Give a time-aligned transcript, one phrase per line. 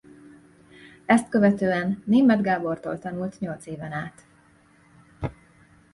[1.05, 4.25] Ezt követően Németh Gábortól tanult nyolc éven át.